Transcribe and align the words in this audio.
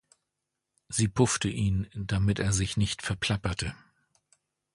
Sie 0.89 1.07
puffte 1.07 1.47
ihn, 1.47 1.85
damit 1.93 2.39
er 2.39 2.53
sich 2.53 2.75
nicht 2.75 3.03
verplapperte. 3.03 3.75